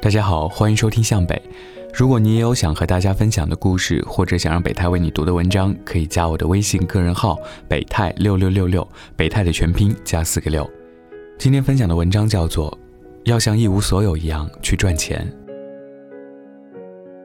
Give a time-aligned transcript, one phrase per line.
[0.00, 1.40] 大家好，欢迎收听向北。
[1.92, 7.36] 如果你也有想和大家分享的故事，或者想让北太为你读的文章，可以加我的微信个人号
[7.66, 8.86] 北太六六六六，
[9.16, 10.70] 北太的全拼加四个六。
[11.38, 12.70] 今天分享的文章叫做
[13.24, 15.26] 《要像一无所有一样去赚钱》。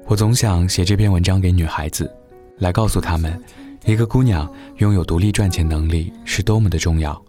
[0.07, 2.11] 我总想写这篇文章给女孩子，
[2.57, 3.39] 来告诉她们，
[3.85, 7.21] 一个姑娘拥有独立赚钱能力是多么的重要，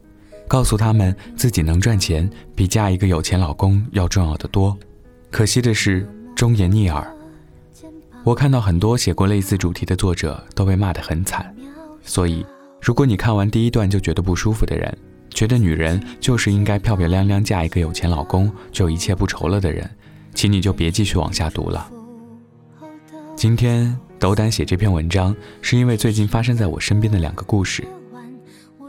[0.53, 4.77] 告诉她们自己能赚钱比嫁一个有钱老公要重要的多。
[5.31, 6.07] 可惜的是，
[6.37, 7.11] 忠言逆耳。
[8.23, 11.57] 我看到很多写过类似主题的作者都被骂得很惨，
[12.05, 12.45] 所以，
[12.83, 14.95] 如果你看完第一段就觉得不舒服的人，
[15.31, 19.91] 觉得女人就是应该漂漂亮亮嫁一个有钱老公就一切不愁了的人，
[20.35, 21.91] 请你就别继续往下读了。
[23.35, 27.83] 今天斗胆写这篇文章，是因为最近发生在我身边的两个故事。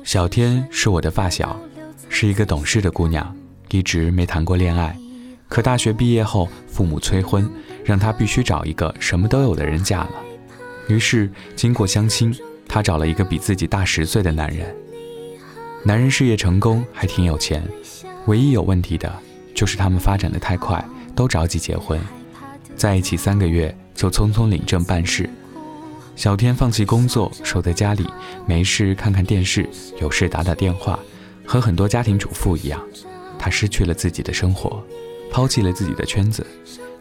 [0.04, 1.58] 小天是我的发小，
[2.10, 3.34] 是一个懂事的姑娘，
[3.70, 4.96] 一直没谈过恋爱。
[5.48, 7.50] 可大学毕业后，父母催婚，
[7.86, 10.12] 让她必须找一个什么都有的人嫁了。
[10.90, 12.36] 于是，经过相亲，
[12.68, 14.76] 她找了一个比自己大十岁的男人。
[15.86, 17.64] 男人事业成功，还挺有钱，
[18.26, 19.12] 唯一有问题的
[19.56, 20.84] 就是他们发展的太快，
[21.16, 21.98] 都着急结婚，
[22.76, 25.30] 在一起三个月就匆匆领证办事。
[26.16, 28.08] 小天放弃工作，守在家里，
[28.46, 29.68] 没事看看电视，
[30.00, 30.98] 有事打打电话，
[31.46, 32.80] 和很多家庭主妇一样，
[33.40, 34.82] 她失去了自己的生活。
[35.32, 36.46] 抛弃了自己的圈子，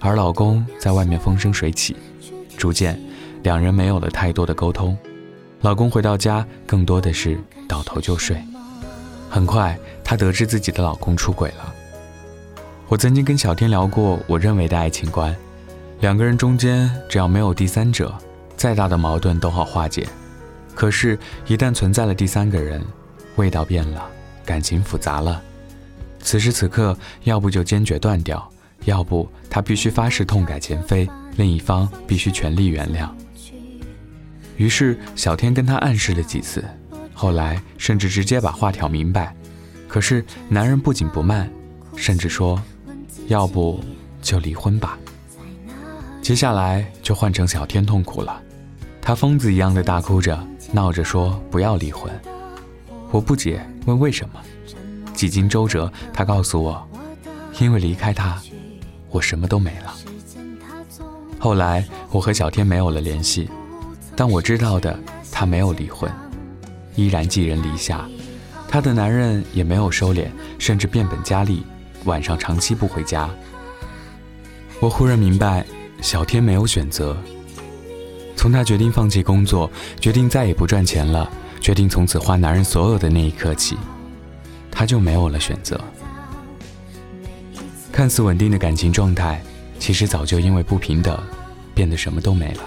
[0.00, 1.94] 而老公在外面风生水起，
[2.56, 2.98] 逐渐，
[3.42, 4.96] 两人没有了太多的沟通。
[5.60, 8.42] 老公回到家，更多的是倒头就睡。
[9.28, 11.74] 很快，她得知自己的老公出轨了。
[12.88, 15.36] 我曾经跟小天聊过我认为的爱情观：
[16.00, 18.14] 两个人中间只要没有第三者，
[18.62, 20.06] 再大的矛盾都好化解。
[20.72, 21.18] 可是，
[21.48, 22.80] 一旦存在了第三个人，
[23.34, 24.08] 味道变了，
[24.44, 25.42] 感情复杂了。
[26.20, 28.48] 此时此刻，要不就坚决断掉，
[28.84, 33.10] 要不他必须发誓痛改前非，另一方必须全力原谅。
[34.56, 36.64] 于是小天跟他暗示了几次，
[37.12, 39.34] 后来甚至直接把话挑明白。
[39.88, 41.50] 可是男人不紧不慢，
[41.96, 42.62] 甚至说
[43.26, 43.82] ：“要不
[44.22, 44.96] 就离婚吧。”
[46.22, 48.40] 接下来就换成小天痛苦了，
[49.04, 50.38] 他疯子一样的大哭着，
[50.70, 52.08] 闹着说不要离婚。
[53.10, 54.40] 我不解，问为什么？
[55.12, 56.88] 几经周折，他告诉我，
[57.58, 58.40] 因为离开他，
[59.10, 59.92] 我什么都没了。
[61.40, 63.50] 后来我和小天没有了联系，
[64.14, 64.96] 但我知道的，
[65.32, 66.08] 他没有离婚，
[66.94, 68.08] 依然寄人篱下。
[68.68, 70.28] 他的男人也没有收敛，
[70.60, 71.66] 甚至变本加厉，
[72.04, 73.28] 晚上长期不回家。
[74.78, 75.66] 我忽然明白，
[76.00, 77.16] 小天没有选择。
[78.42, 79.70] 从他决定放弃工作，
[80.00, 81.30] 决定再也不赚钱了，
[81.60, 83.78] 决定从此花男人所有的那一刻起。
[84.68, 85.80] 他就没有了选择。
[87.92, 89.40] 看似稳定的感情状态，
[89.78, 91.16] 其实早就因为不平等，
[91.72, 92.62] 变得什么都没了。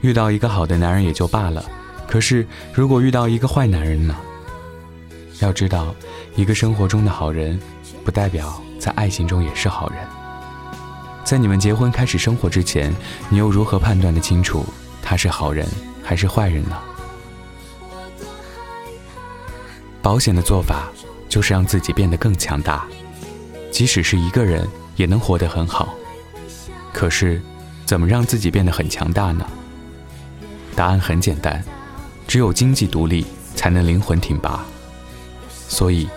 [0.00, 1.62] 遇到一个好的男人也就罢了，
[2.08, 4.16] 可是如果遇到一个坏男人呢？
[5.40, 5.94] 要知道，
[6.34, 7.60] 一个生活中的好人，
[8.06, 9.98] 不代表在爱情中也是好人。
[11.28, 12.90] 在你们结婚开始生活之前，
[13.28, 14.64] 你又如何判断的清楚
[15.02, 15.68] 他是好人
[16.02, 16.78] 还是坏人呢？
[20.00, 20.88] 保险的做法
[21.28, 22.86] 就是让自己变得更强大，
[23.70, 25.94] 即使是一个人也能活得很好。
[26.94, 27.42] 可是，
[27.84, 29.46] 怎么让自己变得很强大呢？
[30.74, 31.62] 答案很简单，
[32.26, 34.64] 只有经济独立，才能灵魂挺拔。
[35.68, 36.08] 所以，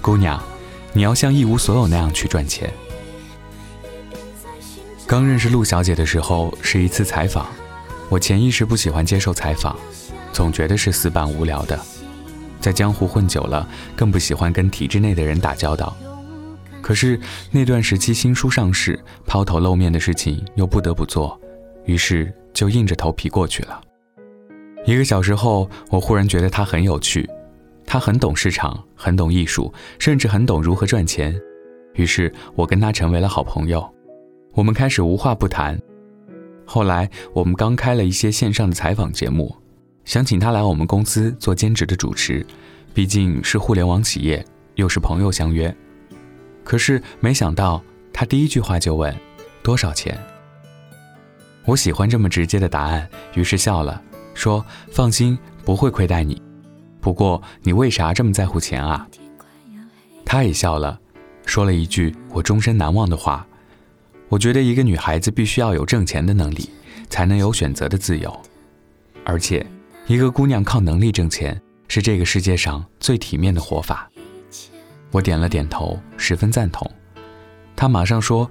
[0.00, 0.40] 姑娘，
[0.92, 2.72] 你要像一无所有那样去赚钱。
[5.10, 7.44] 刚认识陆小姐的时候是一次采访，
[8.08, 9.76] 我潜意识不喜欢接受采访，
[10.32, 11.76] 总觉得是死板无聊的。
[12.60, 15.96] 在江湖混久了，更不喜欢跟体制内的人打交道。
[16.80, 17.18] 可是
[17.50, 21.36] 那段时期新书上市，抛头露面的事情又不得不做，
[21.86, 23.80] 于是就硬着头皮过去了。
[24.86, 27.28] 一个小时后，我忽然觉得他很有趣，
[27.84, 31.36] 他很懂市场，很懂艺术，甚至很懂如何赚钱。
[31.94, 33.92] 于是我跟他成为了好朋友，
[34.52, 35.80] 我们开始无话不谈。
[36.64, 39.54] 后来我们刚开了一些线上的采访节目。
[40.04, 42.44] 想请他来我们公司做兼职的主持，
[42.92, 44.44] 毕竟是互联网企业，
[44.74, 45.72] 又是朋友相约。
[46.64, 47.80] 可是没想到，
[48.12, 49.14] 他第一句话就问
[49.62, 50.18] ：“多少钱？”
[51.64, 54.02] 我喜欢这么直接的答案，于是笑了，
[54.34, 56.42] 说：“放心，不会亏待你。
[57.00, 59.06] 不过你为啥这么在乎钱啊？”
[60.24, 60.98] 他也笑了，
[61.46, 63.46] 说了一句我终身难忘的话
[64.30, 66.70] ：“我觉得一个女孩子必须要有挣钱的能力，
[67.10, 68.34] 才能有选择的自由，
[69.26, 69.64] 而且。”
[70.06, 74.10] 一个姑娘靠能力挣钱是这个世界上最体面的活法。
[75.12, 76.90] 我点了点头，十分赞同。
[77.76, 78.50] 他马上说：“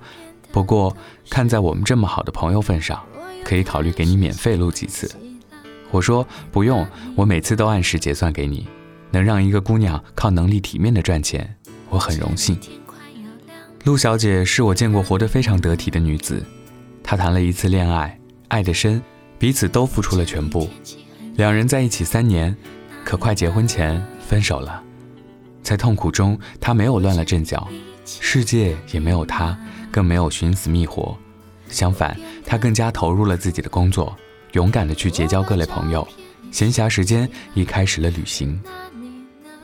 [0.53, 0.95] 不过
[1.29, 3.03] 看在我们这么好的朋友份上，
[3.43, 5.11] 可以考虑给你免费录几次。”
[5.91, 8.65] 我说：“不用，我每次都按时结算给你。
[9.11, 11.57] 能让一个姑娘靠能力体面的赚钱，
[11.89, 12.57] 我很荣幸。”
[13.85, 16.43] 陆小姐是我见过活得非常得体的女子，
[17.01, 19.01] 她谈了一次恋爱，爱得深，
[19.37, 20.69] 彼此都付出了全部。
[21.35, 22.55] 两人在一起三年，
[23.05, 24.83] 可快结婚前分手了。
[25.63, 27.67] 在痛苦中，她没有乱了阵脚，
[28.05, 29.57] 世界也没有她，
[29.89, 31.17] 更没有寻死觅活。
[31.69, 32.15] 相反，
[32.45, 34.13] 她更加投入了自己的工作，
[34.51, 36.05] 勇敢地去结交各类朋友，
[36.51, 38.59] 闲暇时间亦开始了旅行。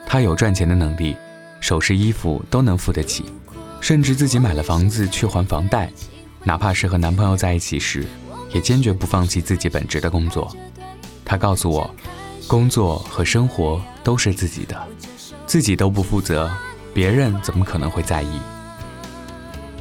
[0.08, 1.18] 她有赚钱的能力，
[1.60, 3.26] 首饰、衣服都能付得起。
[3.86, 5.92] 甚至自己买了房子去还房贷，
[6.44, 8.04] 哪怕是和男朋友在一起时，
[8.52, 10.52] 也坚决不放弃自己本职的工作。
[11.24, 11.88] 她告诉我，
[12.48, 14.76] 工作和生活都是自己的，
[15.46, 16.52] 自己都不负责，
[16.96, 18.40] 别人怎么可能会在意？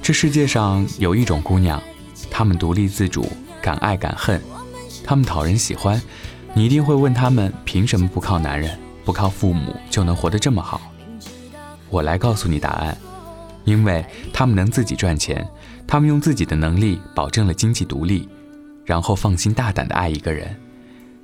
[0.02, 1.82] 这世界上有一种姑娘，
[2.30, 3.26] 她们独立自主，
[3.62, 4.38] 敢爱敢恨，
[5.02, 5.98] 她们讨人喜欢。
[6.52, 10.92] 你一定会问她们，凭什么不靠男人，不靠父母就能活得这么好？
[11.88, 12.94] 我来告诉你答案。
[13.64, 15.46] 因为他们能自己赚钱，
[15.86, 18.28] 他们用自己的能力保证了经济独立，
[18.84, 20.54] 然后放心大胆的爱一个人，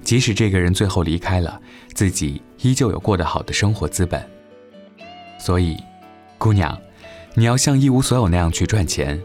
[0.03, 1.61] 即使这个人最后离开了，
[1.93, 4.25] 自己依旧有过得好的生活资本。
[5.39, 5.77] 所以，
[6.39, 6.79] 姑娘，
[7.35, 9.21] 你要像一无所有那样去赚钱，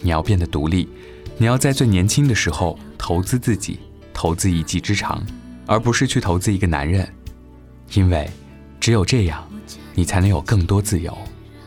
[0.00, 0.88] 你要变得独立，
[1.38, 3.78] 你要在最年轻的时候投资自己，
[4.12, 5.22] 投资一技之长，
[5.66, 7.08] 而不是去投资一个男人，
[7.92, 8.28] 因为
[8.80, 9.46] 只有这样，
[9.94, 11.16] 你才能有更多自由。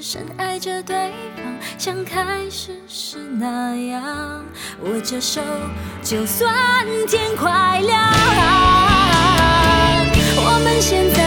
[0.00, 1.44] 深爱着对方，
[1.76, 4.44] 像开始时那样，
[4.82, 5.40] 握着手，
[6.02, 6.54] 就算
[7.06, 8.00] 天快亮。
[10.36, 11.17] 我们现在。